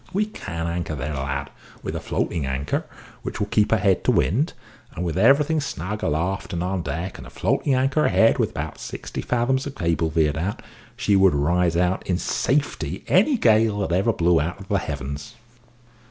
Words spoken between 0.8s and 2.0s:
there, lad, with a